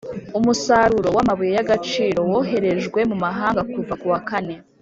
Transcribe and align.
Umusaruro 0.37 1.09
w 1.15 1.19
amabuye 1.23 1.51
y 1.57 1.61
agaciro 1.65 2.19
woherejwe 2.31 2.99
mu 3.09 3.15
mahanga 3.23 3.61
kuva 3.73 3.93
ku 4.01 4.05
wakane 4.13 4.55